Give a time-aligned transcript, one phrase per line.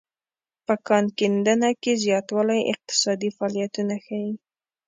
[0.65, 4.31] په کان کیندنه کې زیاتوالی اقتصادي فعالیتونه ښيي